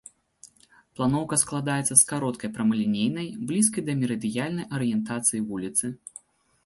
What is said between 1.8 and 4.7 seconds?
з кароткай прамалінейнай, блізкай да мерыдыянальнай